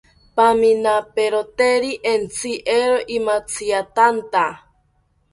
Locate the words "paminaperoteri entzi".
0.37-2.53